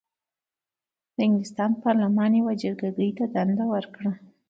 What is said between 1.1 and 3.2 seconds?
د انګلستان پارلمان یوې جرګه ګۍ